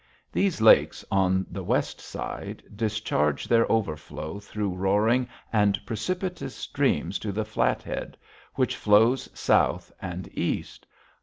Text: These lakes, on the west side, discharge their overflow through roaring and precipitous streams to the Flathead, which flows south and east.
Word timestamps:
These 0.31 0.61
lakes, 0.61 1.05
on 1.11 1.45
the 1.47 1.63
west 1.63 2.01
side, 2.01 2.63
discharge 2.75 3.45
their 3.47 3.71
overflow 3.71 4.39
through 4.39 4.73
roaring 4.73 5.27
and 5.53 5.79
precipitous 5.85 6.55
streams 6.55 7.19
to 7.19 7.31
the 7.31 7.45
Flathead, 7.45 8.17
which 8.55 8.75
flows 8.75 9.29
south 9.39 9.91
and 10.01 10.27
east. 10.35 10.87